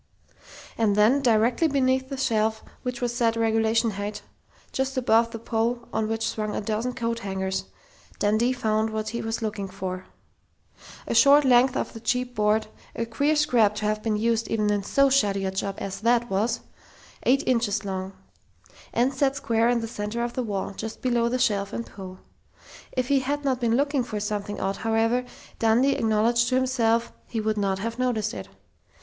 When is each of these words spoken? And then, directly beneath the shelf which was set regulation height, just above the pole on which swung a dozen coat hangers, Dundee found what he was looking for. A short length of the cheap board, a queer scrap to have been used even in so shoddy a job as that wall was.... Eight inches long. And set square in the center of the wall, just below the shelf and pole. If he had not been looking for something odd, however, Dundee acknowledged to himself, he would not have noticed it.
And 0.79 0.95
then, 0.95 1.21
directly 1.21 1.67
beneath 1.67 2.09
the 2.09 2.17
shelf 2.17 2.63
which 2.81 3.01
was 3.01 3.13
set 3.15 3.35
regulation 3.35 3.91
height, 3.91 4.23
just 4.71 4.97
above 4.97 5.29
the 5.29 5.37
pole 5.37 5.87
on 5.93 6.07
which 6.07 6.27
swung 6.27 6.55
a 6.55 6.59
dozen 6.61 6.93
coat 6.93 7.19
hangers, 7.19 7.65
Dundee 8.17 8.51
found 8.51 8.89
what 8.89 9.09
he 9.09 9.21
was 9.21 9.43
looking 9.43 9.67
for. 9.67 10.07
A 11.05 11.13
short 11.13 11.45
length 11.45 11.77
of 11.77 11.93
the 11.93 11.99
cheap 11.99 12.33
board, 12.33 12.65
a 12.95 13.05
queer 13.05 13.35
scrap 13.35 13.75
to 13.75 13.85
have 13.85 14.01
been 14.01 14.17
used 14.17 14.47
even 14.47 14.71
in 14.71 14.81
so 14.81 15.11
shoddy 15.11 15.45
a 15.45 15.51
job 15.51 15.75
as 15.77 15.99
that 16.01 16.31
wall 16.31 16.41
was.... 16.41 16.61
Eight 17.21 17.43
inches 17.47 17.85
long. 17.85 18.13
And 18.91 19.13
set 19.13 19.35
square 19.35 19.69
in 19.69 19.81
the 19.81 19.87
center 19.87 20.23
of 20.23 20.33
the 20.33 20.41
wall, 20.41 20.71
just 20.73 21.03
below 21.03 21.29
the 21.29 21.37
shelf 21.37 21.73
and 21.73 21.85
pole. 21.85 22.17
If 22.91 23.09
he 23.09 23.19
had 23.19 23.45
not 23.45 23.59
been 23.61 23.75
looking 23.77 24.03
for 24.03 24.19
something 24.19 24.59
odd, 24.59 24.77
however, 24.77 25.25
Dundee 25.59 25.93
acknowledged 25.93 26.49
to 26.49 26.55
himself, 26.55 27.13
he 27.27 27.39
would 27.39 27.59
not 27.59 27.77
have 27.77 27.99
noticed 27.99 28.33
it. 28.33 28.49